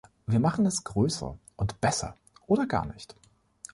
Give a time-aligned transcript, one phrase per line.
[0.25, 2.15] Wir machen es größer und besser
[2.47, 3.15] oder gar nicht.